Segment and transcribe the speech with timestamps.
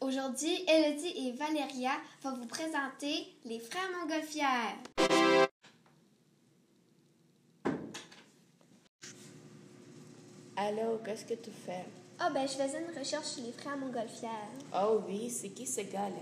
[0.00, 1.90] Aujourd'hui, Elodie et Valéria
[2.22, 4.78] vont vous présenter les frères Montgolfières.
[10.56, 11.84] Alors, qu'est-ce que tu fais?
[12.18, 14.30] Ah ben, je faisais une recherche sur les frères Montgolfières.
[14.74, 16.16] Oh oui, c'est qui ces gars-là?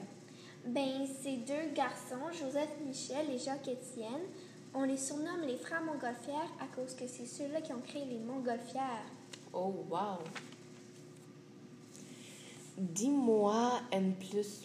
[0.67, 4.27] Ben, c'est deux garçons, Joseph Michel et Jacques Étienne.
[4.75, 8.19] On les surnomme les frères Montgolfières à cause que c'est ceux-là qui ont créé les
[8.19, 9.07] Montgolfières.
[9.53, 10.19] Oh, wow!
[12.77, 14.63] Dis-moi un plus.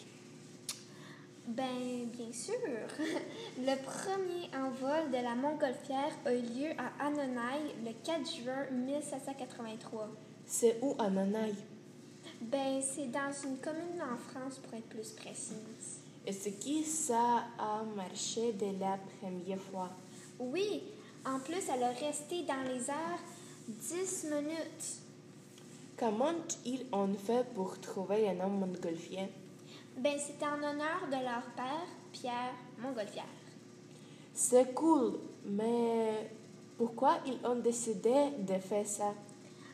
[1.46, 2.54] Ben, bien sûr.
[3.58, 10.08] Le premier envol de la Montgolfière a eu lieu à Annonay le 4 juin 1783.
[10.46, 11.54] C'est où à Nanaï?
[12.40, 16.00] Ben, c'est dans une commune en France pour être plus précise.
[16.26, 19.90] Est-ce que ça a marché de la première fois?
[20.38, 20.82] Oui,
[21.24, 23.22] en plus, elle a resté dans les airs
[23.68, 25.00] 10 minutes.
[26.00, 26.32] Comment
[26.64, 29.28] ils ont fait pour trouver un homme montgolfien?
[29.98, 33.24] Ben, c'était en honneur de leur père, Pierre Montgolfière.
[34.32, 36.30] C'est cool, mais
[36.78, 39.12] pourquoi ils ont décidé de faire ça?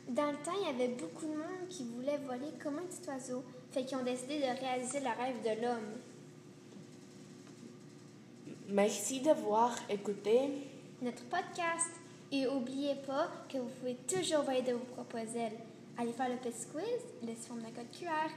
[0.09, 3.09] Dans le temps, il y avait beaucoup de monde qui voulait voler comme un petit
[3.09, 5.93] oiseau, fait qu'ils ont décidé de réaliser le rêve de l'homme.
[8.71, 10.51] Merci d'avoir écouté.
[11.01, 11.91] Notre podcast.
[12.33, 15.61] Et oubliez pas que vous pouvez toujours voler de vos propres ailes.
[15.99, 16.85] Allez faire le petit quiz,
[17.23, 18.31] laissez faire la code QR.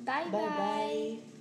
[0.00, 0.30] bye.
[0.30, 0.40] bye.
[0.40, 1.33] bye.